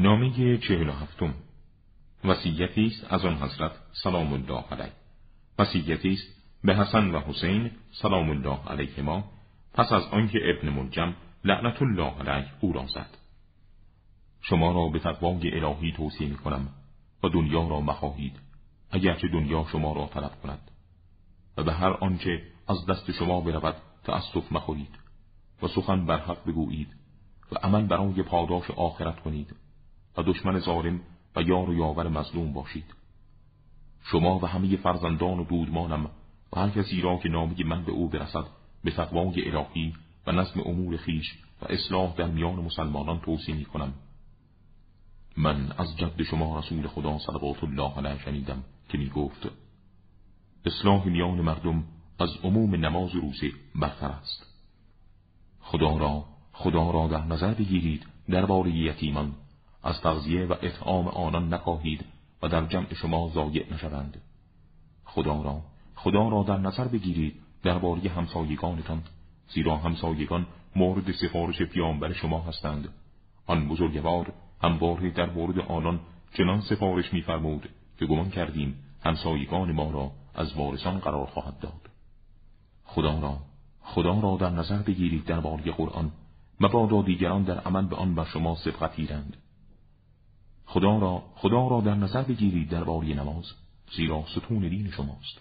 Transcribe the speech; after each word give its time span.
نامه 0.00 0.58
چهل 0.58 0.88
و 0.88 0.92
هفتم. 0.92 1.34
وسیعتی 2.24 2.86
است 2.86 3.12
از 3.12 3.24
آن 3.24 3.36
حضرت 3.36 3.72
سلام 3.92 4.32
الله 4.32 4.64
علیه. 4.70 4.92
وسیعتی 5.58 6.12
است 6.12 6.26
به 6.64 6.76
حسن 6.76 7.10
و 7.10 7.20
حسین 7.20 7.70
سلام 7.92 8.30
الله 8.30 8.58
علیهما 8.68 9.24
پس 9.74 9.92
از 9.92 10.02
آنکه 10.02 10.38
ابن 10.44 10.68
ملجم 10.68 11.14
لعنت 11.44 11.82
الله 11.82 12.12
علیه 12.20 12.48
او 12.60 12.72
را 12.72 12.86
زد. 12.86 13.16
شما 14.42 14.72
را 14.72 14.88
به 14.88 14.98
تقوای 14.98 15.64
الهی 15.64 15.92
توصیه 15.92 16.28
می 16.28 16.36
کنم 16.36 16.68
و 17.22 17.28
دنیا 17.28 17.68
را 17.68 17.80
مخواهید 17.80 18.40
اگرچه 18.90 19.28
دنیا 19.28 19.66
شما 19.72 19.92
را 19.92 20.06
طلب 20.06 20.40
کند. 20.42 20.70
و 21.56 21.62
به 21.62 21.72
هر 21.72 21.90
آنچه 21.90 22.42
از 22.68 22.86
دست 22.86 23.12
شما 23.12 23.40
برود 23.40 23.76
تأسف 24.04 24.52
مخورید 24.52 24.98
و 25.62 25.68
سخن 25.68 26.06
بر 26.06 26.18
حق 26.18 26.46
بگویید 26.46 26.88
و 27.52 27.56
عمل 27.56 27.86
برای 27.86 28.22
پاداش 28.22 28.70
آخرت 28.70 29.20
کنید. 29.20 29.56
و 30.16 30.22
دشمن 30.22 30.58
ظالم 30.58 31.00
و 31.36 31.42
یار 31.42 31.70
و 31.70 31.74
یاور 31.74 32.08
مظلوم 32.08 32.52
باشید. 32.52 32.94
شما 34.02 34.38
و 34.38 34.46
همه 34.46 34.76
فرزندان 34.76 35.38
و 35.38 35.44
دودمانم 35.44 36.10
و 36.52 36.60
هر 36.60 36.70
کسی 36.70 37.00
را 37.00 37.16
که 37.16 37.28
نامه 37.28 37.64
من 37.64 37.84
به 37.84 37.92
او 37.92 38.08
برسد 38.08 38.44
به 38.84 38.90
تقوای 38.90 39.48
الهی 39.48 39.94
و 40.26 40.32
نظم 40.32 40.60
امور 40.60 40.96
خیش 40.96 41.38
و 41.62 41.66
اصلاح 41.68 42.14
در 42.16 42.26
میان 42.26 42.54
مسلمانان 42.54 43.20
توصیه 43.20 43.54
می 43.54 43.64
کنم 43.64 43.94
من 45.36 45.72
از 45.78 45.96
جد 45.96 46.22
شما 46.22 46.58
رسول 46.58 46.86
خدا 46.86 47.18
صلوات 47.18 47.64
الله 47.64 47.96
علیه 47.96 48.18
شنیدم 48.24 48.64
که 48.88 48.98
می 48.98 49.08
گفت 49.08 49.48
اصلاح 50.66 51.06
میان 51.06 51.40
مردم 51.40 51.84
از 52.18 52.30
عموم 52.44 52.74
نماز 52.74 53.14
روزه 53.14 53.50
برتر 53.74 54.08
است. 54.08 54.46
خدا 55.60 55.96
را 55.96 56.24
خدا 56.52 56.90
را 56.90 57.08
در 57.08 57.24
نظر 57.24 57.54
بگیرید 57.54 58.06
درباره 58.28 58.70
یتیمان 58.70 59.32
از 59.82 60.00
تغذیه 60.00 60.46
و 60.46 60.54
اطعام 60.62 61.08
آنان 61.08 61.48
نخواهید 61.48 62.04
و 62.42 62.48
در 62.48 62.66
جمع 62.66 62.94
شما 62.94 63.30
ضایع 63.34 63.74
نشوند. 63.74 64.20
خدا 65.04 65.42
را 65.42 65.60
خدا 65.94 66.28
را 66.28 66.42
در 66.42 66.56
نظر 66.56 66.88
بگیرید 66.88 67.34
درباره 67.62 68.00
همسایگانتان 68.00 69.02
زیرا 69.48 69.76
همسایگان 69.76 70.46
مورد 70.76 71.12
سفارش 71.12 71.62
پیامبر 71.62 72.12
شما 72.12 72.40
هستند. 72.40 72.88
آن 73.46 73.68
بزرگوار 73.68 74.32
همواره 74.62 75.10
در 75.10 75.30
مورد 75.30 75.58
آنان 75.58 76.00
چنان 76.34 76.60
سفارش 76.60 77.12
میفرمود 77.12 77.68
که 77.98 78.06
گمان 78.06 78.30
کردیم 78.30 78.74
همسایگان 79.04 79.72
ما 79.72 79.90
را 79.90 80.10
از 80.34 80.56
وارثان 80.56 80.98
قرار 80.98 81.26
خواهد 81.26 81.58
داد. 81.58 81.90
خدا 82.84 83.20
را 83.20 83.38
خدا 83.82 84.20
را 84.20 84.36
در 84.36 84.50
نظر 84.50 84.78
بگیرید 84.78 85.24
درباره 85.24 85.72
قرآن. 85.72 86.12
مبادا 86.60 87.02
دیگران 87.02 87.42
در 87.42 87.58
عمل 87.58 87.86
به 87.86 87.96
آن 87.96 88.14
بر 88.14 88.24
شما 88.24 88.54
سبقت 88.54 88.96
گیرند. 88.96 89.36
خدا 90.72 90.98
را 90.98 91.22
خدا 91.36 91.68
را 91.68 91.80
در 91.80 91.94
نظر 91.94 92.22
بگیرید 92.22 92.68
درباره 92.68 93.14
نماز 93.14 93.44
زیرا 93.96 94.24
ستون 94.26 94.68
دین 94.68 94.90
شماست. 94.90 95.40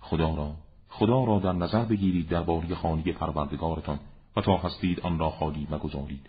خدا 0.00 0.34
را 0.34 0.54
خدا 0.88 1.24
را 1.24 1.38
در 1.38 1.52
نظر 1.52 1.84
بگیرید 1.84 2.28
درباره 2.28 2.74
خانه 2.74 3.12
پروردگارتان 3.12 3.98
و 4.36 4.40
تا 4.40 4.56
هستید 4.56 5.00
آن 5.00 5.18
را 5.18 5.30
خالی 5.30 5.68
مگذارید. 5.70 6.26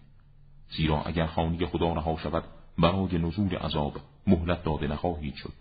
زیرا 0.78 1.02
اگر 1.02 1.26
خانه 1.26 1.66
خدا 1.66 1.94
رها 1.94 2.18
شود 2.18 2.44
برای 2.78 3.18
نزول 3.18 3.56
عذاب 3.56 3.94
مهلت 4.28 4.64
داده 4.64 4.88
نخواهید 4.88 5.36
شد. 5.36 5.54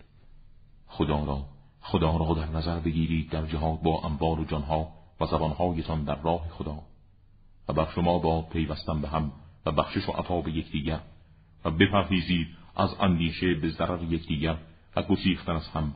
خدا 0.88 1.24
را 1.24 1.44
خدا 1.80 2.16
را 2.16 2.34
در 2.34 2.46
نظر 2.46 2.80
بگیرید 2.80 3.30
در 3.30 3.46
جهاد 3.46 3.82
با 3.82 4.00
اموال 4.04 4.38
و 4.38 4.44
جانها 4.44 4.88
و 5.20 5.26
زبانهایتان 5.26 6.04
در 6.04 6.22
راه 6.22 6.48
خدا. 6.48 6.78
و 7.68 7.72
بر 7.72 7.88
شما 7.94 8.18
با 8.18 8.42
پیوستن 8.42 9.00
به 9.00 9.08
هم 9.08 9.32
و 9.66 9.72
بخشش 9.72 10.08
و 10.08 10.12
عطا 10.12 10.40
به 10.40 10.52
یکدیگر 10.52 11.00
و 11.64 11.70
بپرهیزید 11.70 12.48
از 12.76 12.96
اندیشه 13.00 13.54
به 13.54 13.68
ضرر 13.68 14.02
یکدیگر 14.02 14.56
و 14.96 15.02
گسیختن 15.02 15.52
از 15.52 15.68
هم. 15.68 15.94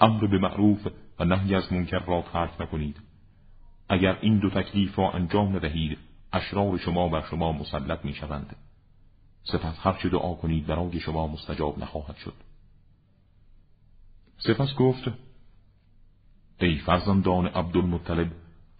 امر 0.00 0.26
به 0.26 0.38
معروف 0.38 0.86
و 1.18 1.24
نهی 1.24 1.54
از 1.54 1.72
منکر 1.72 1.98
را 1.98 2.24
ترک 2.32 2.60
نکنید. 2.60 3.00
اگر 3.88 4.18
این 4.20 4.38
دو 4.38 4.50
تکلیف 4.50 4.98
را 4.98 5.10
انجام 5.10 5.56
ندهید 5.56 5.98
اشرار 6.32 6.78
شما 6.78 7.08
بر 7.08 7.22
شما 7.30 7.52
مسلط 7.52 8.04
می 8.04 8.14
شوند 8.14 8.56
سپس 9.42 9.78
هرچه 9.82 10.08
دعا 10.08 10.34
کنید 10.34 10.66
برای 10.66 11.00
شما 11.00 11.26
مستجاب 11.26 11.78
نخواهد 11.78 12.16
شد. 12.16 12.34
سپس 14.38 14.74
گفت 14.74 15.10
ای 16.60 16.78
فرزندان 16.78 17.46
عبدالمطلب 17.46 18.32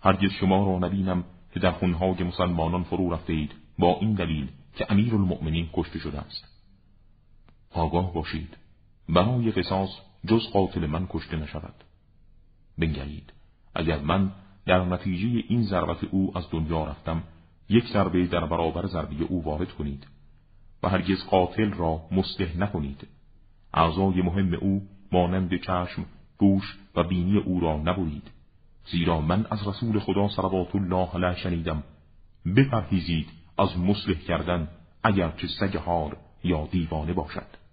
هرگز 0.03 0.31
شما 0.31 0.67
را 0.67 0.89
نبینم 0.89 1.25
که 1.55 1.61
در 1.61 1.73
خونهای 1.73 2.23
مسلمانان 2.25 2.83
فرو 2.83 3.11
رفته 3.11 3.33
اید 3.33 3.55
با 3.79 3.99
این 4.01 4.15
دلیل 4.15 4.49
که 4.77 4.87
امیر 4.89 5.15
المؤمنین 5.15 5.69
کشته 5.73 5.99
شده 5.99 6.19
است. 6.19 6.45
آگاه 7.71 8.15
باشید. 8.15 8.57
برای 9.09 9.51
قصاص 9.51 9.91
جز 10.27 10.51
قاتل 10.53 10.87
من 10.87 11.07
کشته 11.11 11.37
نشود. 11.37 11.75
بنگرید. 12.79 13.33
اگر 13.75 13.99
من 13.99 14.33
در 14.67 14.85
نتیجه 14.85 15.45
این 15.49 15.63
ضربت 15.63 16.05
او 16.05 16.39
از 16.39 16.51
دنیا 16.51 16.85
رفتم 16.85 17.23
یک 17.69 17.89
ضربه 17.93 18.27
در 18.27 18.47
برابر 18.47 18.87
ضربه 18.87 19.25
او 19.29 19.45
وارد 19.45 19.73
کنید 19.73 20.07
و 20.83 20.89
هرگز 20.89 21.25
قاتل 21.25 21.71
را 21.71 22.01
مسلح 22.11 22.57
نکنید. 22.57 23.09
اعضای 23.75 24.23
مهم 24.23 24.55
او 24.55 24.89
مانند 25.13 25.61
چشم 25.61 26.05
گوش 26.39 26.79
و 26.95 27.05
بینی 27.05 27.39
او 27.39 27.61
را 27.61 27.77
نبرید. 27.77 28.31
زیرا 28.93 29.21
من 29.21 29.47
از 29.51 29.69
رسول 29.69 29.99
خدا 29.99 30.29
صلوات 30.29 30.75
الله 30.75 31.09
علیه 31.15 31.37
شنیدم. 31.37 31.83
بپرهیزید 32.57 33.44
از 33.59 33.79
مسلح 33.79 34.19
کردن 34.19 34.69
اگرچه 35.03 35.47
سگ 35.47 35.77
هار 35.77 36.17
یا 36.45 36.67
دیوانه 36.67 37.13
باشد. 37.13 37.64